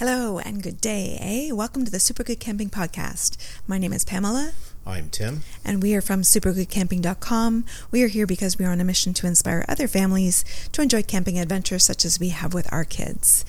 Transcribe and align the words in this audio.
Hello 0.00 0.38
and 0.38 0.62
good 0.62 0.80
day, 0.80 1.18
eh? 1.20 1.52
Welcome 1.52 1.84
to 1.84 1.90
the 1.90 2.00
Super 2.00 2.24
Good 2.24 2.40
Camping 2.40 2.70
Podcast. 2.70 3.36
My 3.66 3.76
name 3.76 3.92
is 3.92 4.02
Pamela. 4.02 4.52
I'm 4.86 5.10
Tim. 5.10 5.42
And 5.62 5.82
we 5.82 5.94
are 5.94 6.00
from 6.00 6.22
supergoodcamping.com. 6.22 7.66
We 7.90 8.02
are 8.02 8.08
here 8.08 8.26
because 8.26 8.58
we 8.58 8.64
are 8.64 8.70
on 8.70 8.80
a 8.80 8.84
mission 8.84 9.12
to 9.12 9.26
inspire 9.26 9.62
other 9.68 9.86
families 9.86 10.42
to 10.72 10.80
enjoy 10.80 11.02
camping 11.02 11.38
adventures 11.38 11.84
such 11.84 12.06
as 12.06 12.18
we 12.18 12.30
have 12.30 12.54
with 12.54 12.72
our 12.72 12.86
kids. 12.86 13.44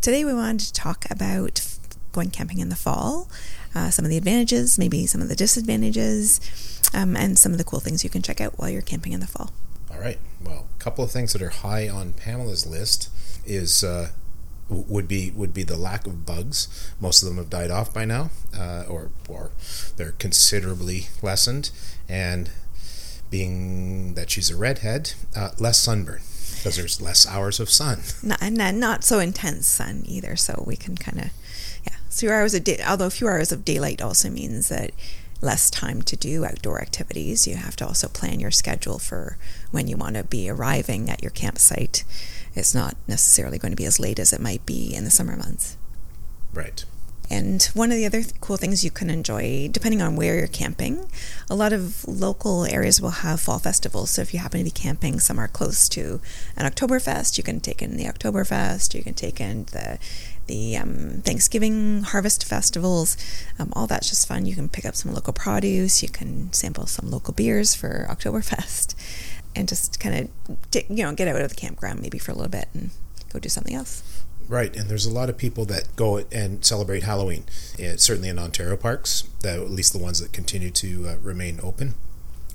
Today 0.00 0.24
we 0.24 0.32
wanted 0.32 0.60
to 0.68 0.72
talk 0.72 1.04
about 1.10 1.60
going 2.12 2.30
camping 2.30 2.60
in 2.60 2.70
the 2.70 2.76
fall, 2.76 3.28
uh, 3.74 3.90
some 3.90 4.06
of 4.06 4.10
the 4.10 4.16
advantages, 4.16 4.78
maybe 4.78 5.04
some 5.04 5.20
of 5.20 5.28
the 5.28 5.36
disadvantages, 5.36 6.40
um, 6.94 7.14
and 7.14 7.38
some 7.38 7.52
of 7.52 7.58
the 7.58 7.64
cool 7.64 7.80
things 7.80 8.04
you 8.04 8.08
can 8.08 8.22
check 8.22 8.40
out 8.40 8.58
while 8.58 8.70
you're 8.70 8.80
camping 8.80 9.12
in 9.12 9.20
the 9.20 9.26
fall. 9.26 9.50
All 9.92 10.00
right. 10.00 10.18
Well, 10.42 10.66
a 10.74 10.82
couple 10.82 11.04
of 11.04 11.10
things 11.10 11.34
that 11.34 11.42
are 11.42 11.50
high 11.50 11.90
on 11.90 12.14
Pamela's 12.14 12.66
list 12.66 13.10
is 13.44 13.84
uh, 13.84 14.12
would 14.70 15.08
be 15.08 15.30
would 15.32 15.52
be 15.52 15.62
the 15.62 15.76
lack 15.76 16.06
of 16.06 16.24
bugs. 16.24 16.92
Most 17.00 17.22
of 17.22 17.28
them 17.28 17.38
have 17.38 17.50
died 17.50 17.70
off 17.70 17.92
by 17.92 18.04
now, 18.04 18.30
uh, 18.56 18.84
or 18.88 19.10
or 19.28 19.50
they're 19.96 20.12
considerably 20.12 21.08
lessened. 21.22 21.70
And 22.08 22.50
being 23.30 24.14
that 24.14 24.30
she's 24.30 24.50
a 24.50 24.56
redhead, 24.56 25.14
uh, 25.36 25.50
less 25.58 25.78
sunburn 25.78 26.20
because 26.56 26.76
there's 26.76 27.00
less 27.00 27.26
hours 27.26 27.58
of 27.58 27.70
sun. 27.70 28.00
Not, 28.22 28.42
not 28.52 28.74
not 28.74 29.04
so 29.04 29.18
intense 29.18 29.66
sun 29.66 30.02
either, 30.06 30.36
so 30.36 30.62
we 30.66 30.76
can 30.76 30.96
kind 30.96 31.18
of 31.18 31.30
yeah. 31.84 31.96
Fewer 32.10 32.34
hours 32.34 32.54
of 32.54 32.64
day, 32.64 32.78
although 32.86 33.10
fewer 33.10 33.32
hours 33.32 33.52
of 33.52 33.64
daylight 33.64 34.02
also 34.02 34.28
means 34.28 34.68
that 34.68 34.92
less 35.40 35.70
time 35.70 36.02
to 36.02 36.16
do 36.16 36.44
outdoor 36.44 36.80
activities. 36.80 37.46
You 37.46 37.56
have 37.56 37.76
to 37.76 37.86
also 37.86 38.08
plan 38.08 38.40
your 38.40 38.50
schedule 38.50 38.98
for 38.98 39.38
when 39.70 39.88
you 39.88 39.96
want 39.96 40.16
to 40.16 40.24
be 40.24 40.50
arriving 40.50 41.08
at 41.08 41.22
your 41.22 41.30
campsite 41.30 42.04
it's 42.54 42.74
not 42.74 42.96
necessarily 43.06 43.58
going 43.58 43.72
to 43.72 43.76
be 43.76 43.86
as 43.86 44.00
late 44.00 44.18
as 44.18 44.32
it 44.32 44.40
might 44.40 44.64
be 44.66 44.94
in 44.94 45.04
the 45.04 45.10
summer 45.10 45.36
months. 45.36 45.76
Right. 46.52 46.84
And 47.32 47.62
one 47.74 47.92
of 47.92 47.96
the 47.96 48.06
other 48.06 48.22
th- 48.22 48.40
cool 48.40 48.56
things 48.56 48.84
you 48.84 48.90
can 48.90 49.08
enjoy, 49.08 49.68
depending 49.70 50.02
on 50.02 50.16
where 50.16 50.36
you're 50.36 50.48
camping, 50.48 51.08
a 51.48 51.54
lot 51.54 51.72
of 51.72 52.04
local 52.08 52.64
areas 52.64 53.00
will 53.00 53.10
have 53.10 53.40
fall 53.40 53.60
festivals. 53.60 54.10
So 54.10 54.22
if 54.22 54.34
you 54.34 54.40
happen 54.40 54.58
to 54.58 54.64
be 54.64 54.70
camping 54.72 55.20
somewhere 55.20 55.46
close 55.46 55.88
to 55.90 56.20
an 56.56 56.68
Oktoberfest, 56.68 57.38
you 57.38 57.44
can 57.44 57.60
take 57.60 57.82
in 57.82 57.96
the 57.96 58.06
Oktoberfest, 58.06 58.94
you 58.94 59.04
can 59.04 59.14
take 59.14 59.40
in 59.40 59.66
the 59.66 60.00
the 60.50 60.76
um, 60.76 61.22
Thanksgiving 61.24 62.02
harvest 62.02 62.44
festivals. 62.44 63.16
Um, 63.58 63.72
all 63.74 63.86
that's 63.86 64.08
just 64.08 64.26
fun. 64.26 64.46
You 64.46 64.56
can 64.56 64.68
pick 64.68 64.84
up 64.84 64.96
some 64.96 65.14
local 65.14 65.32
produce, 65.32 66.02
you 66.02 66.08
can 66.08 66.52
sample 66.52 66.86
some 66.86 67.08
local 67.08 67.32
beers 67.32 67.74
for 67.74 68.06
Oktoberfest 68.10 68.94
and 69.56 69.68
just 69.68 70.00
kind 70.00 70.28
of 70.44 70.88
you 70.90 71.04
know 71.04 71.12
get 71.14 71.28
out 71.28 71.40
of 71.40 71.50
the 71.50 71.54
campground 71.54 72.02
maybe 72.02 72.18
for 72.18 72.32
a 72.32 72.34
little 72.34 72.50
bit 72.50 72.68
and 72.74 72.90
go 73.32 73.38
do 73.38 73.48
something 73.48 73.74
else. 73.74 74.02
Right, 74.48 74.74
and 74.76 74.90
there's 74.90 75.06
a 75.06 75.12
lot 75.12 75.30
of 75.30 75.38
people 75.38 75.64
that 75.66 75.94
go 75.94 76.24
and 76.32 76.64
celebrate 76.64 77.04
Halloween. 77.04 77.44
Yeah, 77.78 77.94
certainly 77.96 78.28
in 78.28 78.36
Ontario 78.36 78.76
parks, 78.76 79.22
at 79.44 79.70
least 79.70 79.92
the 79.92 80.00
ones 80.00 80.18
that 80.18 80.32
continue 80.32 80.70
to 80.70 81.08
uh, 81.10 81.16
remain 81.22 81.60
open, 81.62 81.94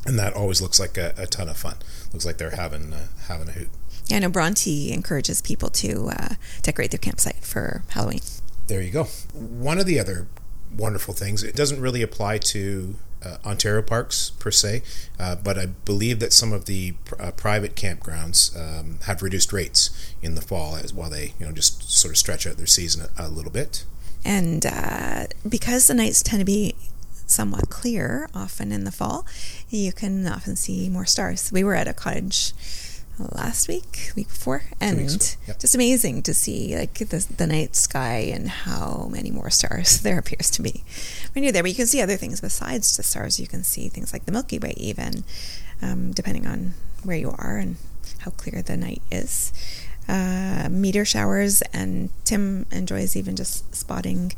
and 0.06 0.20
that 0.20 0.34
always 0.34 0.62
looks 0.62 0.80
like 0.80 0.98
a, 0.98 1.14
a 1.18 1.26
ton 1.28 1.50
of 1.50 1.58
fun. 1.58 1.76
Looks 2.14 2.26
like 2.26 2.38
they're 2.38 2.52
having 2.52 2.94
uh, 2.94 3.08
having 3.28 3.50
a 3.50 3.52
hoot. 3.52 3.70
Yeah, 4.08 4.18
I 4.18 4.20
know 4.20 4.30
Bronte 4.30 4.92
encourages 4.94 5.42
people 5.42 5.70
to 5.70 6.10
uh, 6.10 6.36
decorate 6.62 6.92
their 6.92 7.00
campsite 7.00 7.44
for 7.44 7.84
Halloween. 7.90 8.22
There 8.68 8.82
you 8.82 8.92
go. 8.92 9.06
One 9.34 9.80
of 9.80 9.86
the 9.86 10.00
other 10.00 10.28
wonderful 10.76 11.14
things. 11.14 11.44
It 11.44 11.56
doesn't 11.56 11.82
really 11.82 12.02
apply 12.02 12.40
to 12.40 12.96
uh, 13.24 13.38
Ontario 13.46 13.82
parks 13.82 14.32
per 14.40 14.52
se, 14.52 14.84
uh, 15.20 15.36
but 15.36 15.58
I 15.58 15.68
believe 15.68 16.20
that 16.20 16.34
some 16.34 16.54
of 16.54 16.66
the 16.66 16.94
pr- 17.06 17.16
uh, 17.20 17.32
private 17.32 17.76
campgrounds 17.76 18.56
um, 18.56 19.00
have 19.06 19.22
reduced 19.22 19.52
rates 19.52 20.14
in 20.22 20.36
the 20.36 20.42
fall 20.42 20.76
as 20.76 20.94
while 20.94 21.10
they 21.10 21.34
you 21.40 21.46
know 21.46 21.52
just 21.52 21.92
sort 21.92 22.12
of 22.12 22.18
stretch 22.18 22.46
out 22.46 22.58
their 22.58 22.68
season 22.68 23.08
a, 23.18 23.28
a 23.28 23.30
little 23.30 23.52
bit. 23.52 23.86
And 24.24 24.66
uh, 24.66 25.28
because 25.48 25.88
the 25.88 25.94
nights 25.94 26.24
tend 26.24 26.42
to 26.42 26.46
be 26.46 26.76
somewhat 27.28 27.70
clear, 27.70 28.30
often 28.34 28.72
in 28.72 28.84
the 28.84 28.92
fall, 28.92 29.26
you 29.70 29.92
can 29.92 30.28
often 30.28 30.56
see 30.56 30.90
more 30.90 31.06
stars. 31.06 31.52
We 31.52 31.64
were 31.64 31.76
at 31.76 31.88
a 31.88 31.94
cottage 31.94 32.54
last 33.18 33.68
week, 33.68 34.12
week 34.16 34.28
before, 34.28 34.64
and 34.82 35.38
yep. 35.48 35.60
just 35.60 35.76
amazing 35.76 36.22
to 36.24 36.34
see 36.34 36.78
like 36.78 36.94
the, 36.96 37.26
the 37.38 37.48
night 37.48 37.76
sky 37.76 38.18
and 38.34 38.50
how 38.50 39.08
many 39.12 39.32
more 39.32 39.50
stars 39.50 40.00
there 40.02 40.20
appears 40.20 40.50
to 40.52 40.62
be 40.62 40.84
when 41.34 41.44
you're 41.44 41.54
there. 41.54 41.64
But 41.64 41.72
you 41.72 41.76
can 41.76 41.88
see 41.88 42.02
other 42.02 42.18
things 42.18 42.42
besides 42.42 42.96
the 42.98 43.04
stars. 43.04 43.40
You 43.40 43.48
can 43.48 43.64
see 43.64 43.90
things 43.90 44.14
like 44.14 44.26
the 44.26 44.32
Milky 44.32 44.60
Way, 44.60 44.74
even 44.78 45.24
um, 45.82 46.12
depending 46.12 46.46
on 46.46 46.74
where 47.04 47.18
you 47.18 47.34
are 47.38 47.58
and 47.58 47.78
how 48.20 48.32
clear 48.32 48.62
the 48.62 48.78
night 48.78 49.02
is. 49.12 49.54
Uh, 50.08 50.68
meteor 50.70 51.06
showers, 51.06 51.62
and 51.74 52.10
Tim 52.26 52.66
enjoys 52.72 53.16
even 53.16 53.36
just 53.36 53.74
spotting 53.74 54.30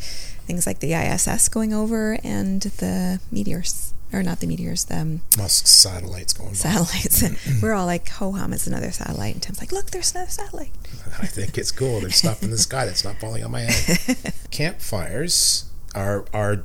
things 0.45 0.65
like 0.65 0.79
the 0.79 0.93
ISS 0.93 1.49
going 1.49 1.73
over 1.73 2.17
and 2.23 2.61
the 2.61 3.19
meteors 3.31 3.93
or 4.13 4.23
not 4.23 4.39
the 4.39 4.47
meteors, 4.47 4.85
the 4.85 4.99
um, 4.99 5.21
Musk 5.37 5.67
satellites 5.67 6.33
going. 6.33 6.49
Over 6.49 6.55
satellites. 6.55 7.23
We're 7.61 7.73
all 7.73 7.85
like, 7.85 8.07
ho 8.09 8.31
hum, 8.31 8.53
it's 8.53 8.67
another 8.67 8.91
satellite. 8.91 9.33
And 9.33 9.43
Tim's 9.43 9.59
like, 9.59 9.71
look, 9.71 9.91
there's 9.91 10.13
another 10.15 10.31
satellite. 10.31 10.71
I 11.19 11.25
think 11.25 11.57
it's 11.57 11.71
cool. 11.71 11.99
There's 11.99 12.15
stuff 12.15 12.43
in 12.43 12.51
the 12.51 12.57
sky 12.57 12.85
that's 12.85 13.03
not 13.03 13.19
falling 13.19 13.43
on 13.43 13.51
my 13.51 13.61
head. 13.61 14.33
Campfires 14.51 15.65
are 15.95 16.25
are 16.33 16.63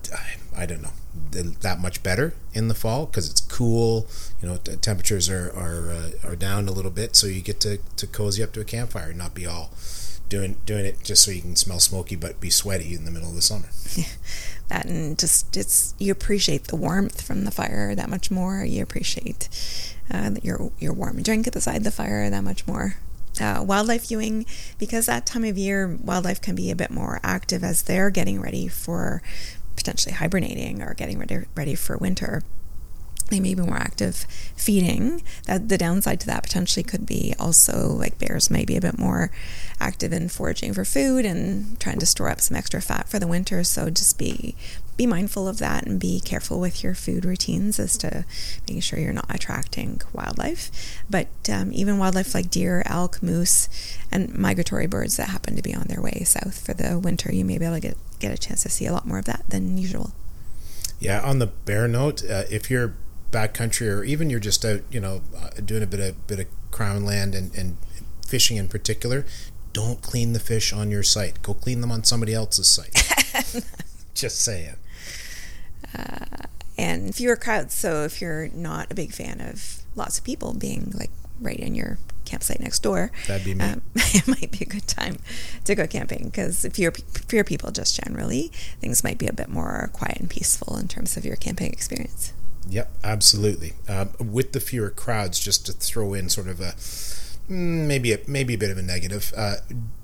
I 0.57 0.67
don't 0.67 0.83
know 0.83 0.91
that 1.33 1.81
much 1.81 2.03
better 2.03 2.35
in 2.53 2.69
the 2.69 2.75
fall 2.75 3.07
because 3.07 3.31
it's 3.31 3.41
cool. 3.41 4.07
You 4.41 4.49
know, 4.49 4.57
temperatures 4.57 5.29
are 5.29 5.51
are 5.51 5.91
uh, 5.91 6.11
are 6.25 6.37
down 6.37 6.69
a 6.69 6.73
little 6.73 6.91
bit, 6.91 7.17
so 7.17 7.27
you 7.27 7.41
get 7.41 7.61
to 7.61 7.79
to 7.97 8.07
cozy 8.07 8.43
up 8.43 8.53
to 8.53 8.61
a 8.61 8.65
campfire 8.65 9.11
and 9.11 9.19
not 9.19 9.35
be 9.35 9.47
all 9.47 9.71
doing 10.29 10.57
doing 10.65 10.87
it 10.87 11.03
just 11.05 11.23
so 11.23 11.31
you 11.31 11.43
can 11.43 11.55
smell 11.55 11.79
smoky 11.79 12.17
but 12.17 12.41
be 12.41 12.49
sweaty 12.49 12.95
in 12.95 13.05
the 13.05 13.11
middle 13.11 13.29
of 13.29 13.35
the 13.35 13.43
summer. 13.43 13.69
that 14.69 14.87
and 14.87 15.19
just 15.19 15.57
it's 15.57 15.95
you 15.99 16.11
appreciate 16.11 16.65
the 16.65 16.77
warmth 16.77 17.21
from 17.21 17.45
the 17.45 17.51
fire 17.51 17.95
that 17.95 18.09
much 18.09 18.31
more. 18.31 18.65
You 18.65 18.83
appreciate 18.83 19.49
uh, 20.11 20.33
your 20.43 20.73
your 20.79 20.95
warm 20.95 21.23
drink 21.23 21.47
at 21.47 21.53
the 21.53 21.61
side 21.61 21.77
of 21.77 21.85
the 21.85 21.91
fire 21.91 22.31
that 22.31 22.45
much 22.45 22.67
more. 22.67 22.97
Uh, 23.41 23.65
wildlife 23.67 24.09
viewing 24.09 24.45
because 24.79 25.07
that 25.07 25.25
time 25.25 25.43
of 25.45 25.57
year 25.57 25.99
wildlife 26.03 26.41
can 26.41 26.55
be 26.55 26.71
a 26.71 26.77
bit 26.77 26.91
more 26.91 27.19
active 27.23 27.65
as 27.65 27.83
they're 27.83 28.11
getting 28.11 28.41
ready 28.41 28.69
for 28.69 29.23
potentially 29.83 30.15
hibernating 30.15 30.83
or 30.83 30.95
getting 30.95 31.19
ready 31.19 31.45
ready 31.55 31.75
for 31.75 31.97
winter 31.97 32.43
they 33.33 33.41
may 33.41 33.55
be 33.55 33.63
more 33.63 33.79
active 33.79 34.27
feeding. 34.57 35.23
That 35.47 35.69
the 35.69 35.79
downside 35.79 36.21
to 36.21 36.27
that 36.27 36.43
potentially 36.43 36.83
could 36.83 37.07
be 37.07 37.35
also 37.39 37.89
like 37.89 38.19
bears 38.19 38.51
may 38.51 38.65
be 38.65 38.77
a 38.77 38.81
bit 38.81 38.99
more 38.99 39.31
active 39.81 40.13
in 40.13 40.29
foraging 40.29 40.75
for 40.75 40.85
food 40.85 41.25
and 41.25 41.81
trying 41.81 41.99
to 41.99 42.07
store 42.07 42.29
up 42.29 42.41
some 42.41 42.57
extra 42.57 42.83
fat 42.83 43.09
for 43.09 43.19
the 43.19 43.27
winter. 43.27 43.65
So 43.65 43.91
just 43.91 44.19
be 44.19 44.55
be 44.99 45.07
mindful 45.07 45.49
of 45.49 45.59
that 45.59 45.87
and 45.87 45.99
be 45.99 46.21
careful 46.21 46.61
with 46.61 46.85
your 46.85 46.95
food 46.95 47.25
routines 47.25 47.81
as 47.81 47.97
to 47.97 48.27
making 48.69 48.83
sure 48.83 48.99
you're 48.99 49.15
not 49.15 49.35
attracting 49.35 50.03
wildlife. 50.13 50.71
But 51.09 51.29
um, 51.51 51.73
even 51.73 51.97
wildlife 51.97 52.35
like 52.35 52.51
deer, 52.51 52.83
elk, 52.85 53.23
moose, 53.23 53.71
and 54.11 54.35
migratory 54.35 54.87
birds 54.87 55.17
that 55.17 55.31
happen 55.31 55.57
to 55.57 55.63
be 55.63 55.75
on 55.75 55.87
their 55.89 56.03
way 56.03 56.23
south 56.25 56.65
for 56.65 56.75
the 56.75 56.99
winter, 56.99 57.33
you 57.33 57.47
may 57.47 57.57
be 57.57 57.65
able 57.65 57.77
to 57.77 57.81
get 57.81 57.97
get 58.23 58.33
a 58.33 58.39
chance 58.39 58.63
to 58.63 58.69
see 58.69 58.87
a 58.87 58.93
lot 58.93 59.07
more 59.07 59.19
of 59.19 59.25
that 59.27 59.45
than 59.49 59.77
usual. 59.77 60.13
Yeah, 60.99 61.21
on 61.21 61.41
the 61.41 61.49
bear 61.49 61.89
note, 61.89 62.23
uh, 62.25 62.45
if 62.49 62.71
you're 62.71 62.95
backcountry 63.33 63.91
or 63.91 64.05
even 64.05 64.31
you're 64.31 64.41
just 64.41 64.65
out, 64.65 64.83
you 64.91 65.01
know, 65.01 65.23
uh, 65.37 65.51
doing 65.65 65.83
a 65.83 65.87
bit 65.87 66.01
of 66.01 66.27
bit 66.27 66.39
of 66.39 66.47
crown 66.71 67.05
land 67.05 67.35
and, 67.35 67.55
and 67.57 67.77
fishing 68.27 68.57
in 68.57 68.69
particular, 68.69 69.27
don't 69.73 70.01
clean 70.01 70.33
the 70.33 70.41
fish 70.41 70.73
on 70.73 70.91
your 70.91 71.03
site. 71.03 71.43
Go 71.43 71.55
clean 71.55 71.81
them 71.81 71.91
on 71.91 72.05
somebody 72.05 72.33
else's 72.33 72.69
site. 72.69 72.95
just 74.15 74.41
saying. 74.43 74.77
Uh, 75.95 76.47
and 76.79 77.15
fewer 77.15 77.37
crowds. 77.37 77.75
So 77.75 78.05
if 78.05 78.21
you're 78.21 78.49
not 78.49 78.91
a 78.91 78.95
big 78.95 79.13
fan 79.13 79.41
of 79.41 79.82
lots 79.95 80.19
of 80.19 80.25
people 80.25 80.55
being 80.55 80.93
like 80.95 81.11
right 81.41 81.59
in 81.59 81.75
your 81.75 81.99
campsite 82.25 82.61
next 82.61 82.81
door, 82.83 83.11
that'd 83.27 83.45
be 83.45 83.55
me. 83.55 83.65
Um, 83.65 83.83
it 83.97 84.27
might 84.27 84.51
be 84.51 84.59
a 84.63 84.69
good 84.69 84.87
time 84.87 85.17
to 85.65 85.75
go 85.75 85.87
camping 85.87 86.25
because 86.27 86.65
if 86.65 86.79
you're 86.79 86.93
fewer 86.93 87.45
people, 87.45 87.71
just 87.71 88.03
generally, 88.03 88.51
things 88.81 89.05
might 89.05 89.19
be 89.19 89.27
a 89.27 89.33
bit 89.33 89.49
more 89.49 89.91
quiet 89.93 90.19
and 90.19 90.31
peaceful 90.31 90.77
in 90.77 90.89
terms 90.89 91.17
of 91.17 91.25
your 91.25 91.37
camping 91.37 91.73
experience. 91.73 92.33
Yep, 92.69 92.93
absolutely. 93.03 93.75
Uh, 93.89 94.07
with 94.19 94.53
the 94.53 94.61
fewer 94.61 94.91
crowds, 94.91 95.39
just 95.39 95.67
to 95.67 95.73
throw 95.73 96.15
in 96.15 96.29
sort 96.29 96.49
of 96.49 96.61
a 96.61 96.73
mm, 97.51 97.87
maybe 97.87 98.13
a 98.13 98.19
maybe 98.27 98.55
a 98.55 98.59
bit 98.59 98.71
of 98.71 98.79
a 98.79 98.83
negative. 98.83 99.33
Uh, 99.37 99.57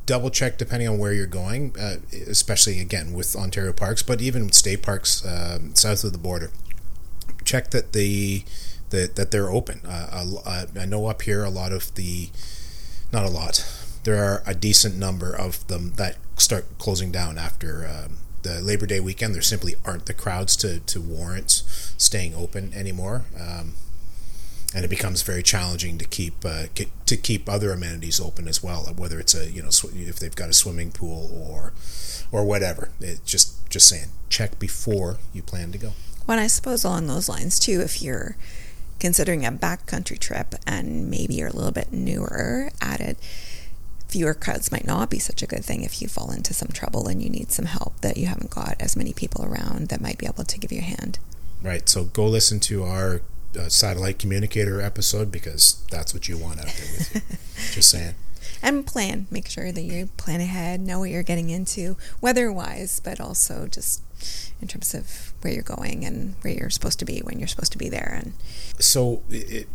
double 0.07 0.31
check 0.31 0.57
depending 0.57 0.89
on 0.89 0.99
where 0.99 1.13
you're 1.13 1.27
going, 1.27 1.75
uh, 1.79 1.97
especially 2.27 2.81
again 2.81 3.13
with 3.13 3.37
Ontario 3.37 3.73
parks, 3.73 4.03
but 4.03 4.21
even 4.21 4.51
state 4.53 4.83
parks 4.83 5.25
um, 5.25 5.75
south 5.75 6.03
of 6.03 6.13
the 6.13 6.19
border. 6.19 6.51
Check 7.45 7.71
that 7.71 7.93
the 7.93 8.45
that 8.91 9.17
that 9.17 9.31
they're 9.31 9.51
open. 9.51 9.81
Uh, 9.87 10.67
I 10.79 10.87
know 10.87 11.07
up 11.07 11.23
here 11.23 11.45
a 11.45 11.51
lot 11.51 11.73
of 11.73 11.95
the, 11.95 12.31
not 13.13 13.25
a 13.25 13.31
lot. 13.31 13.65
There 14.05 14.23
are 14.23 14.43
a 14.47 14.55
decent 14.55 14.97
number 14.97 15.35
of 15.35 15.67
them 15.67 15.93
that 15.97 16.17
start 16.37 16.67
closing 16.79 17.11
down 17.11 17.37
after 17.37 17.87
um, 17.87 18.19
the 18.43 18.61
Labor 18.61 18.87
Day 18.87 19.01
weekend, 19.01 19.35
there 19.35 19.43
simply 19.43 19.75
aren't 19.85 20.07
the 20.07 20.15
crowds 20.15 20.57
to, 20.57 20.81
to 20.81 21.01
warrant 21.01 21.51
staying 21.51 22.35
open 22.35 22.73
anymore. 22.75 23.25
Um, 23.39 23.75
and 24.75 24.85
it 24.85 24.89
becomes 24.89 25.23
very 25.23 25.43
challenging 25.43 25.97
to 25.97 26.05
keep 26.05 26.45
uh, 26.45 26.65
to 27.07 27.17
keep 27.17 27.49
other 27.49 27.73
amenities 27.73 28.21
open 28.21 28.47
as 28.47 28.63
well. 28.63 28.85
Whether 28.97 29.19
it's 29.19 29.35
a 29.35 29.51
you 29.51 29.63
know 29.63 29.71
if 29.71 30.19
they've 30.19 30.35
got 30.35 30.51
a 30.51 30.53
swimming 30.53 30.91
pool 30.91 31.31
or 31.33 31.73
or 32.31 32.45
whatever. 32.45 32.91
It 33.01 33.25
just 33.25 33.69
just 33.71 33.89
saying 33.89 34.09
check 34.29 34.59
before 34.59 35.17
you 35.33 35.43
plan 35.43 35.73
to 35.73 35.79
go. 35.79 35.93
Well, 36.27 36.39
I 36.39 36.49
suppose 36.49 36.85
along 36.85 37.07
those 37.07 37.31
lines 37.31 37.59
too, 37.59 37.81
if 37.81 38.03
you're 38.03 38.37
considering 38.99 39.45
a 39.45 39.53
backcountry 39.53 40.19
trip 40.19 40.55
and 40.67 41.11
maybe 41.11 41.35
you're 41.35 41.49
a 41.49 41.57
little 41.57 41.73
bit 41.73 41.93
newer 41.93 42.71
at 42.81 43.01
it, 43.01 43.19
fewer 44.09 44.35
crowds 44.35 44.73
might 44.73 44.87
not 44.87 45.11
be 45.11 45.19
such 45.19 45.43
a 45.43 45.47
good 45.47 45.65
thing 45.65 45.83
if 45.83 46.01
you 46.01 46.09
fall 46.09 46.31
into 46.31 46.55
some 46.55 46.69
trouble 46.69 47.09
and 47.09 47.23
you 47.23 47.29
need 47.29 47.53
some 47.53 47.67
help 47.67 48.01
that 48.01 48.17
you 48.17 48.27
haven't 48.27 48.51
got 48.51 48.75
as 48.81 48.97
many 48.97 49.13
people 49.13 49.45
around 49.45 49.89
that 49.89 50.01
might 50.01 50.19
be 50.19 50.27
able 50.27 50.45
to 50.45 50.59
give 50.59 50.73
you 50.73 50.79
a 50.79 50.83
hand. 50.83 51.19
Right. 51.63 51.89
So 51.89 52.05
go 52.05 52.27
listen 52.27 52.61
to 52.61 52.85
our 52.85 53.23
uh, 53.59 53.69
satellite 53.69 54.19
communicator 54.19 54.81
episode 54.81 55.31
because 55.31 55.85
that's 55.91 56.15
what 56.15 56.29
you 56.29 56.39
want 56.39 56.61
out 56.61 56.67
there 56.67 56.87
with 56.99 57.15
you. 57.15 57.21
Just 57.73 57.91
saying. 57.91 58.15
And 58.63 58.87
plan. 58.87 59.27
Make 59.31 59.49
sure 59.49 59.71
that 59.71 59.83
you 59.83 60.07
plan 60.17 60.41
ahead, 60.41 60.81
know 60.81 61.01
what 61.01 61.11
you're 61.11 61.23
getting 61.23 61.51
into, 61.51 61.97
weather 62.21 62.51
wise, 62.51 62.99
but 62.99 63.21
also 63.21 63.69
just 63.69 64.03
in 64.61 64.69
terms 64.69 64.95
of 64.95 65.33
where 65.41 65.53
you're 65.53 65.63
going 65.63 66.05
and 66.05 66.35
where 66.43 66.53
you're 66.53 66.71
supposed 66.71 66.99
to 66.99 67.05
be 67.05 67.21
when 67.21 67.39
you're 67.39 67.49
supposed 67.49 67.73
to 67.73 67.79
be 67.79 67.89
there. 67.89 68.21
And 68.23 68.33
so, 68.79 69.23
it, 69.31 69.69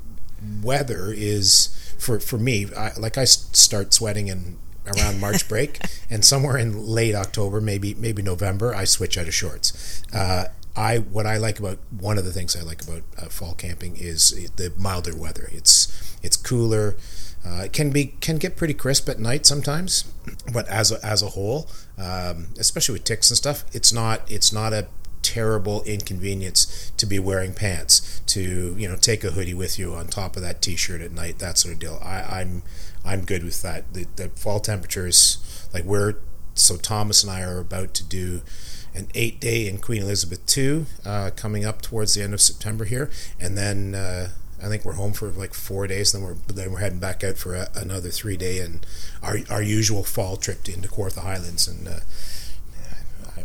weather 0.61 1.13
is 1.15 1.95
for 1.97 2.19
for 2.19 2.37
me. 2.37 2.67
I, 2.75 2.91
like 2.97 3.17
I 3.17 3.25
start 3.25 3.93
sweating 3.93 4.27
in 4.27 4.57
around 4.85 5.19
March 5.19 5.47
break, 5.49 5.79
and 6.09 6.23
somewhere 6.23 6.57
in 6.57 6.85
late 6.85 7.15
October, 7.15 7.61
maybe 7.61 7.93
maybe 7.93 8.21
November, 8.21 8.75
I 8.75 8.85
switch 8.85 9.17
out 9.17 9.27
of 9.27 9.33
shorts. 9.33 10.03
Uh, 10.13 10.47
I 10.75 10.97
what 10.97 11.25
I 11.25 11.37
like 11.37 11.59
about 11.59 11.79
one 11.97 12.17
of 12.17 12.25
the 12.25 12.31
things 12.31 12.55
I 12.55 12.61
like 12.61 12.83
about 12.83 13.03
uh, 13.17 13.25
fall 13.25 13.53
camping 13.53 13.95
is 13.95 14.49
the 14.55 14.73
milder 14.77 15.15
weather. 15.15 15.49
It's 15.51 16.17
it's 16.23 16.37
cooler. 16.37 16.95
Uh, 17.45 17.63
it 17.65 17.73
can 17.73 17.91
be 17.91 18.15
can 18.21 18.37
get 18.37 18.55
pretty 18.55 18.73
crisp 18.73 19.09
at 19.09 19.19
night 19.19 19.45
sometimes, 19.45 20.05
but 20.51 20.67
as 20.67 20.91
a, 20.91 21.05
as 21.05 21.21
a 21.21 21.29
whole, 21.29 21.69
um, 21.97 22.47
especially 22.57 22.93
with 22.93 23.03
ticks 23.03 23.29
and 23.29 23.37
stuff, 23.37 23.63
it's 23.71 23.93
not 23.93 24.29
it's 24.31 24.51
not 24.51 24.73
a 24.73 24.87
terrible 25.21 25.83
inconvenience 25.83 26.91
to 26.97 27.05
be 27.05 27.17
wearing 27.17 27.53
pants 27.53 28.21
to 28.27 28.75
you 28.77 28.87
know 28.87 28.95
take 28.95 29.23
a 29.23 29.31
hoodie 29.31 29.53
with 29.53 29.79
you 29.79 29.93
on 29.93 30.05
top 30.07 30.35
of 30.35 30.41
that 30.41 30.61
t-shirt 30.61 31.01
at 31.01 31.11
night 31.11 31.39
that 31.39 31.57
sort 31.57 31.73
of 31.73 31.79
deal. 31.79 31.99
I, 32.03 32.41
I'm 32.41 32.63
I'm 33.05 33.25
good 33.25 33.43
with 33.43 33.61
that. 33.61 33.93
The, 33.93 34.05
the 34.15 34.29
fall 34.29 34.59
temperatures 34.59 35.67
like 35.73 35.83
we're 35.83 36.15
so 36.55 36.77
Thomas 36.77 37.23
and 37.23 37.31
I 37.31 37.41
are 37.41 37.59
about 37.59 37.93
to 37.95 38.03
do 38.03 38.41
an 38.93 39.07
eight 39.15 39.39
day 39.39 39.67
in 39.67 39.79
Queen 39.79 40.03
Elizabeth 40.03 40.41
II 40.55 40.85
uh, 41.03 41.31
coming 41.35 41.65
up 41.65 41.81
towards 41.81 42.13
the 42.13 42.21
end 42.21 42.33
of 42.33 42.41
September 42.41 42.85
here, 42.85 43.09
and 43.39 43.57
then 43.57 43.95
uh, 43.95 44.29
I 44.63 44.69
think 44.69 44.85
we're 44.85 44.93
home 44.93 45.13
for 45.13 45.29
like 45.29 45.53
four 45.53 45.87
days. 45.87 46.11
Then 46.11 46.21
we're 46.21 46.35
then 46.47 46.71
we're 46.71 46.79
heading 46.79 46.99
back 46.99 47.23
out 47.23 47.37
for 47.37 47.53
a, 47.53 47.69
another 47.75 48.09
three 48.09 48.37
day 48.37 48.59
and 48.59 48.85
our 49.21 49.39
our 49.49 49.61
usual 49.61 50.03
fall 50.03 50.37
trip 50.37 50.67
into 50.69 50.87
Kawartha 50.87 51.21
Highlands, 51.21 51.67
and 51.67 51.87
uh, 51.87 51.99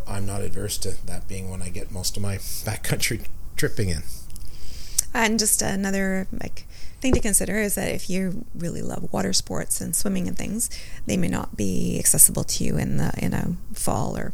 I, 0.07 0.17
am 0.17 0.27
not 0.27 0.43
adverse 0.43 0.79
to 0.79 1.05
that 1.07 1.29
being 1.29 1.51
when 1.51 1.63
I 1.63 1.71
get 1.71 1.91
most 1.91 2.17
of 2.17 2.23
my 2.23 2.37
backcountry 2.65 3.27
tripping 3.57 3.89
in. 3.89 4.03
And 5.15 5.39
just 5.39 5.63
another 5.63 6.29
like 6.33 6.67
thing 7.01 7.15
to 7.15 7.21
consider 7.21 7.59
is 7.59 7.75
that 7.77 7.89
if 7.89 8.11
you 8.11 8.45
really 8.55 8.83
love 8.83 9.13
water 9.13 9.33
sports 9.33 9.81
and 9.81 9.97
swimming 9.97 10.29
and 10.29 10.37
things, 10.37 10.71
they 11.07 11.17
may 11.17 11.29
not 11.29 11.57
be 11.57 11.99
accessible 11.99 12.45
to 12.45 12.65
you 12.65 12.77
in 12.77 12.97
the 12.97 13.13
in 13.19 13.35
a 13.35 13.57
fall 13.73 14.17
or 14.17 14.33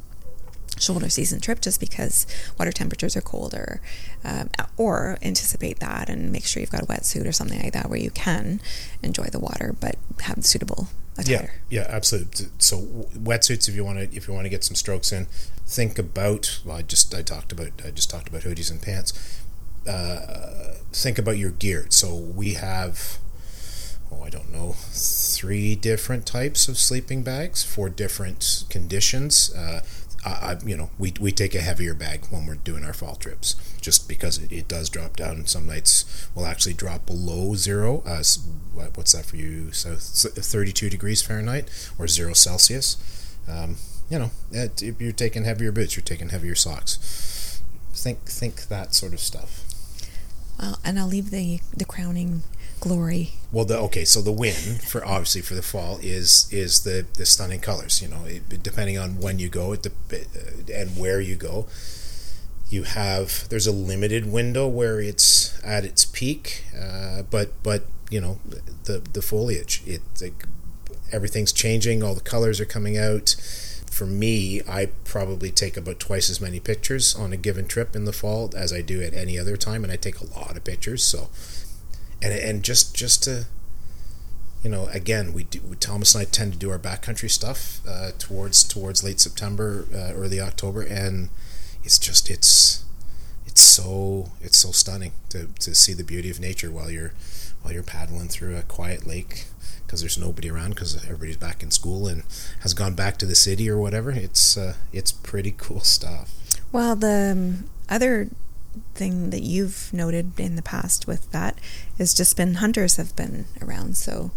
shoulder 0.78 1.08
season 1.08 1.40
trip 1.40 1.60
just 1.60 1.80
because 1.80 2.26
water 2.58 2.72
temperatures 2.72 3.16
are 3.16 3.20
colder 3.20 3.80
um, 4.24 4.50
or 4.76 5.18
anticipate 5.22 5.78
that 5.80 6.08
and 6.08 6.32
make 6.32 6.44
sure 6.44 6.60
you've 6.60 6.70
got 6.70 6.82
a 6.82 6.86
wetsuit 6.86 7.26
or 7.26 7.32
something 7.32 7.60
like 7.62 7.72
that 7.72 7.88
where 7.88 7.98
you 7.98 8.10
can 8.10 8.60
enjoy 9.02 9.24
the 9.24 9.38
water 9.38 9.74
but 9.80 9.96
have 10.20 10.44
suitable 10.44 10.88
attire. 11.18 11.60
yeah 11.70 11.82
yeah 11.82 11.86
absolutely 11.88 12.46
so 12.58 12.80
wetsuits 13.16 13.68
if 13.68 13.74
you 13.74 13.84
want 13.84 13.98
to 13.98 14.16
if 14.16 14.26
you 14.26 14.34
want 14.34 14.44
to 14.44 14.50
get 14.50 14.64
some 14.64 14.74
strokes 14.74 15.12
in 15.12 15.26
think 15.66 15.98
about 15.98 16.60
well 16.64 16.76
i 16.76 16.82
just 16.82 17.14
i 17.14 17.22
talked 17.22 17.52
about 17.52 17.70
i 17.84 17.90
just 17.90 18.10
talked 18.10 18.28
about 18.28 18.42
hoodies 18.42 18.70
and 18.70 18.82
pants 18.82 19.40
uh, 19.88 20.76
think 20.92 21.18
about 21.18 21.36
your 21.36 21.50
gear 21.50 21.86
so 21.90 22.14
we 22.14 22.54
have 22.54 23.18
oh, 24.14 24.24
I 24.24 24.30
don't 24.30 24.52
know, 24.52 24.74
three 24.78 25.74
different 25.74 26.26
types 26.26 26.68
of 26.68 26.78
sleeping 26.78 27.22
bags 27.22 27.62
for 27.62 27.88
different 27.88 28.64
conditions. 28.68 29.52
Uh, 29.54 29.80
I, 30.24 30.58
you 30.64 30.76
know, 30.76 30.90
we, 30.98 31.12
we 31.20 31.32
take 31.32 31.54
a 31.54 31.60
heavier 31.60 31.94
bag 31.94 32.26
when 32.30 32.46
we're 32.46 32.54
doing 32.54 32.84
our 32.84 32.94
fall 32.94 33.14
trips, 33.16 33.56
just 33.80 34.08
because 34.08 34.38
it, 34.38 34.50
it 34.50 34.68
does 34.68 34.88
drop 34.88 35.16
down. 35.16 35.46
Some 35.46 35.66
nights 35.66 36.28
will 36.34 36.46
actually 36.46 36.74
drop 36.74 37.06
below 37.06 37.54
zero. 37.54 38.02
Uh, 38.06 38.22
what's 38.94 39.12
that 39.12 39.26
for 39.26 39.36
you? 39.36 39.72
So 39.72 39.96
32 39.96 40.88
degrees 40.88 41.22
Fahrenheit 41.22 41.68
or 41.98 42.08
zero 42.08 42.32
Celsius. 42.32 42.96
Um, 43.48 43.76
you 44.08 44.18
know, 44.18 44.30
if 44.52 45.00
you're 45.00 45.12
taking 45.12 45.44
heavier 45.44 45.72
boots, 45.72 45.96
you're 45.96 46.04
taking 46.04 46.30
heavier 46.30 46.54
socks. 46.54 47.60
Think 47.92 48.20
think 48.24 48.68
that 48.68 48.94
sort 48.94 49.12
of 49.12 49.20
stuff. 49.20 49.62
Well, 50.58 50.78
and 50.84 50.98
I'll 50.98 51.06
leave 51.06 51.30
the 51.30 51.60
the 51.76 51.84
crowning 51.84 52.42
glory. 52.84 53.32
Well, 53.50 53.64
the 53.64 53.78
okay, 53.78 54.04
so 54.04 54.20
the 54.20 54.30
win 54.30 54.78
for 54.78 55.04
obviously 55.04 55.40
for 55.40 55.54
the 55.54 55.62
fall 55.62 55.98
is 56.02 56.46
is 56.52 56.84
the 56.84 57.06
the 57.16 57.24
stunning 57.24 57.60
colors. 57.60 58.02
You 58.02 58.08
know, 58.08 58.24
it, 58.26 58.62
depending 58.62 58.98
on 58.98 59.20
when 59.20 59.38
you 59.38 59.48
go, 59.48 59.72
uh, 59.72 60.18
and 60.72 60.96
where 60.96 61.20
you 61.20 61.34
go, 61.34 61.66
you 62.68 62.82
have 62.84 63.48
there's 63.48 63.66
a 63.66 63.72
limited 63.72 64.30
window 64.30 64.68
where 64.68 65.00
it's 65.00 65.58
at 65.64 65.84
its 65.84 66.04
peak, 66.04 66.64
uh, 66.78 67.22
but 67.22 67.50
but 67.62 67.84
you 68.10 68.20
know 68.20 68.38
the 68.84 69.02
the 69.12 69.22
foliage, 69.22 69.82
it 69.86 70.02
like, 70.20 70.46
everything's 71.10 71.52
changing, 71.52 72.02
all 72.02 72.14
the 72.14 72.20
colors 72.20 72.60
are 72.60 72.66
coming 72.66 72.98
out. 72.98 73.34
For 73.90 74.06
me, 74.06 74.60
I 74.68 74.86
probably 75.04 75.52
take 75.52 75.76
about 75.76 76.00
twice 76.00 76.28
as 76.28 76.40
many 76.40 76.58
pictures 76.58 77.14
on 77.14 77.32
a 77.32 77.36
given 77.36 77.68
trip 77.68 77.94
in 77.94 78.06
the 78.06 78.12
fall 78.12 78.50
as 78.56 78.72
I 78.72 78.82
do 78.82 79.00
at 79.00 79.14
any 79.14 79.38
other 79.38 79.56
time, 79.56 79.84
and 79.84 79.92
I 79.92 79.96
take 79.96 80.20
a 80.20 80.26
lot 80.26 80.56
of 80.56 80.64
pictures. 80.64 81.04
So 81.04 81.28
and 82.24 82.32
and 82.32 82.62
just 82.62 82.96
just 82.96 83.22
to 83.24 83.44
you 84.62 84.70
know 84.70 84.86
again 84.86 85.34
we 85.34 85.44
do 85.44 85.60
Thomas 85.78 86.14
and 86.14 86.22
I 86.22 86.24
tend 86.24 86.54
to 86.54 86.58
do 86.58 86.70
our 86.70 86.78
backcountry 86.78 87.30
stuff 87.30 87.80
uh, 87.86 88.12
towards 88.18 88.64
towards 88.64 89.04
late 89.04 89.20
September 89.20 89.86
uh, 89.94 90.14
early 90.14 90.40
October. 90.40 90.82
And 90.82 91.28
it's 91.84 91.98
just 91.98 92.30
it's 92.30 92.84
it's 93.46 93.60
so 93.60 94.30
it's 94.40 94.56
so 94.56 94.72
stunning 94.72 95.12
to, 95.28 95.48
to 95.60 95.74
see 95.74 95.92
the 95.92 96.02
beauty 96.02 96.30
of 96.30 96.40
nature 96.40 96.70
while 96.70 96.90
you're 96.90 97.12
while 97.62 97.74
you're 97.74 97.82
paddling 97.82 98.28
through 98.28 98.56
a 98.56 98.62
quiet 98.62 99.06
lake 99.06 99.44
because 99.84 100.00
there's 100.00 100.18
nobody 100.18 100.50
around 100.50 100.70
because 100.70 100.96
everybody's 101.04 101.36
back 101.36 101.62
in 101.62 101.70
school 101.70 102.06
and 102.08 102.22
has 102.60 102.72
gone 102.72 102.94
back 102.94 103.18
to 103.18 103.26
the 103.26 103.34
city 103.34 103.68
or 103.68 103.76
whatever. 103.76 104.10
It's 104.10 104.56
uh, 104.56 104.74
it's 104.94 105.12
pretty 105.12 105.54
cool 105.56 105.80
stuff. 105.80 106.32
Well 106.72 106.96
the 106.96 107.32
um, 107.32 107.70
other 107.90 108.30
thing 108.94 109.30
that 109.30 109.42
you've 109.42 109.92
noted 109.92 110.38
in 110.38 110.56
the 110.56 110.62
past 110.62 111.06
with 111.06 111.30
that 111.32 111.58
is 111.98 112.14
just 112.14 112.36
been 112.36 112.54
hunters 112.54 112.96
have 112.96 113.14
been 113.16 113.46
around, 113.62 113.96
so 113.96 114.30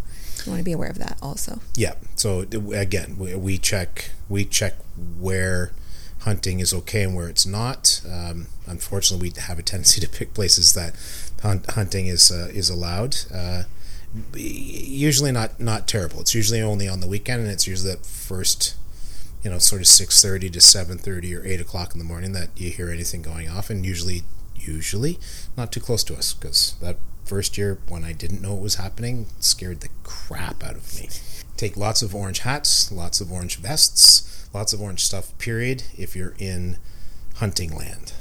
you 0.45 0.51
want 0.51 0.59
to 0.59 0.65
be 0.65 0.71
aware 0.71 0.89
of 0.89 0.99
that 0.99 1.17
also. 1.21 1.59
Yeah. 1.75 1.95
So 2.15 2.45
again, 2.73 3.17
we 3.17 3.57
check 3.57 4.11
we 4.29 4.45
check 4.45 4.75
where 5.19 5.71
hunting 6.21 6.59
is 6.59 6.73
okay 6.73 7.03
and 7.03 7.15
where 7.15 7.29
it's 7.29 7.45
not. 7.45 8.01
Um, 8.09 8.47
unfortunately, 8.65 9.29
we 9.29 9.41
have 9.41 9.59
a 9.59 9.63
tendency 9.63 10.01
to 10.05 10.09
pick 10.09 10.33
places 10.33 10.73
that 10.73 10.95
hunt, 11.41 11.69
hunting 11.71 12.07
is 12.07 12.31
uh, 12.31 12.49
is 12.53 12.69
allowed. 12.69 13.17
Uh, 13.33 13.63
usually 14.35 15.31
not 15.31 15.59
not 15.59 15.87
terrible. 15.87 16.21
It's 16.21 16.35
usually 16.35 16.61
only 16.61 16.87
on 16.87 16.99
the 16.99 17.07
weekend, 17.07 17.41
and 17.41 17.51
it's 17.51 17.67
usually 17.67 17.91
that 17.91 18.05
first 18.05 18.75
you 19.43 19.49
know, 19.49 19.59
sort 19.59 19.81
of 19.81 19.87
six 19.87 20.21
thirty 20.21 20.49
to 20.49 20.61
seven 20.61 20.97
thirty 20.97 21.35
or 21.35 21.45
eight 21.45 21.61
o'clock 21.61 21.93
in 21.93 21.99
the 21.99 22.05
morning 22.05 22.33
that 22.33 22.49
you 22.55 22.69
hear 22.69 22.89
anything 22.89 23.21
going 23.21 23.49
off, 23.49 23.69
and 23.69 23.85
usually, 23.85 24.23
usually 24.55 25.19
not 25.55 25.71
too 25.71 25.79
close 25.79 26.03
to 26.05 26.15
us 26.15 26.33
because 26.33 26.75
that 26.81 26.97
first 27.25 27.57
year 27.57 27.77
when 27.89 28.03
I 28.03 28.13
didn't 28.13 28.41
know 28.41 28.55
it 28.55 28.61
was 28.61 28.75
happening 28.75 29.27
scared 29.39 29.81
the 29.81 29.89
crap 30.03 30.63
out 30.63 30.75
of 30.75 30.95
me. 30.95 31.09
Take 31.57 31.75
lots 31.75 32.01
of 32.01 32.15
orange 32.15 32.39
hats, 32.39 32.91
lots 32.91 33.19
of 33.19 33.31
orange 33.31 33.57
vests, 33.57 34.47
lots 34.53 34.73
of 34.73 34.81
orange 34.81 35.03
stuff. 35.03 35.37
Period. 35.37 35.83
If 35.97 36.15
you're 36.15 36.35
in 36.37 36.77
hunting 37.35 37.75
land. 37.75 38.13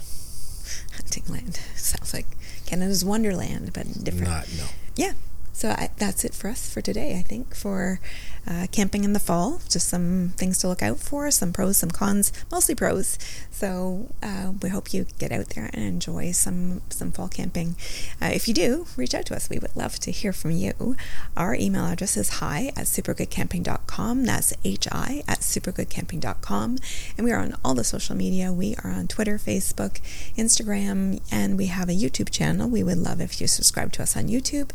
Hunting 0.94 1.24
land 1.28 1.56
sounds 1.76 2.12
like 2.14 2.26
Canada's 2.66 3.04
Wonderland, 3.04 3.72
but 3.72 3.86
different. 4.02 4.28
Not 4.28 4.48
no. 4.56 4.64
Yeah, 4.96 5.12
So 5.56 5.70
I, 5.70 5.88
that's 5.96 6.22
it 6.22 6.34
for 6.34 6.48
us 6.48 6.70
for 6.70 6.82
today, 6.82 7.18
I 7.18 7.22
think, 7.22 7.54
for 7.54 7.98
uh, 8.46 8.66
camping 8.72 9.04
in 9.04 9.14
the 9.14 9.18
fall. 9.18 9.62
Just 9.70 9.88
some 9.88 10.34
things 10.36 10.58
to 10.58 10.68
look 10.68 10.82
out 10.82 10.98
for, 10.98 11.30
some 11.30 11.50
pros, 11.50 11.78
some 11.78 11.90
cons, 11.90 12.30
mostly 12.52 12.74
pros. 12.74 13.18
So 13.50 14.08
uh, 14.22 14.52
we 14.60 14.68
hope 14.68 14.92
you 14.92 15.06
get 15.18 15.32
out 15.32 15.48
there 15.50 15.70
and 15.72 15.82
enjoy 15.82 16.32
some, 16.32 16.82
some 16.90 17.10
fall 17.10 17.28
camping. 17.28 17.74
Uh, 18.20 18.26
if 18.34 18.46
you 18.46 18.52
do, 18.52 18.86
reach 18.98 19.14
out 19.14 19.24
to 19.26 19.34
us. 19.34 19.48
We 19.48 19.58
would 19.58 19.74
love 19.74 19.98
to 20.00 20.10
hear 20.10 20.34
from 20.34 20.50
you. 20.50 20.94
Our 21.38 21.54
email 21.54 21.86
address 21.86 22.18
is 22.18 22.28
hi 22.28 22.66
at 22.76 22.84
supergoodcamping.com. 22.84 24.24
That's 24.26 24.52
hi 24.92 25.22
at 25.26 25.40
supergoodcamping.com. 25.40 26.78
And 27.16 27.24
we 27.24 27.32
are 27.32 27.40
on 27.40 27.54
all 27.64 27.72
the 27.72 27.82
social 27.82 28.14
media. 28.14 28.52
We 28.52 28.76
are 28.84 28.90
on 28.90 29.08
Twitter, 29.08 29.38
Facebook, 29.38 30.02
Instagram, 30.36 31.22
and 31.32 31.56
we 31.56 31.66
have 31.66 31.88
a 31.88 31.92
YouTube 31.92 32.28
channel. 32.28 32.68
We 32.68 32.82
would 32.82 32.98
love 32.98 33.22
if 33.22 33.40
you 33.40 33.46
subscribe 33.46 33.92
to 33.92 34.02
us 34.02 34.18
on 34.18 34.28
YouTube 34.28 34.72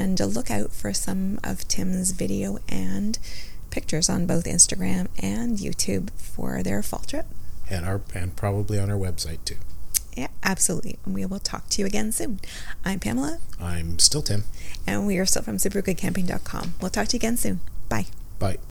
and 0.00 0.18
look 0.34 0.50
out 0.50 0.72
for 0.72 0.92
some 0.92 1.38
of 1.44 1.68
Tim's 1.68 2.12
video 2.12 2.58
and 2.68 3.18
pictures 3.70 4.08
on 4.08 4.26
both 4.26 4.44
Instagram 4.44 5.08
and 5.22 5.58
YouTube 5.58 6.10
for 6.10 6.62
their 6.62 6.82
fall 6.82 7.04
trip. 7.06 7.26
And 7.68 7.84
our 7.86 8.00
and 8.14 8.34
probably 8.34 8.78
on 8.78 8.90
our 8.90 8.96
website 8.96 9.44
too. 9.44 9.56
Yeah, 10.16 10.28
absolutely. 10.42 10.98
And 11.04 11.14
we 11.14 11.24
will 11.26 11.38
talk 11.38 11.68
to 11.70 11.82
you 11.82 11.86
again 11.86 12.12
soon. 12.12 12.40
I'm 12.84 12.98
Pamela. 12.98 13.38
I'm 13.60 13.98
still 13.98 14.22
Tim. 14.22 14.44
And 14.86 15.06
we 15.06 15.18
are 15.18 15.26
still 15.26 15.42
from 15.42 15.58
supergoodcamping.com. 15.58 16.74
We'll 16.80 16.90
talk 16.90 17.08
to 17.08 17.16
you 17.16 17.18
again 17.18 17.36
soon. 17.36 17.60
Bye. 17.88 18.06
Bye. 18.38 18.58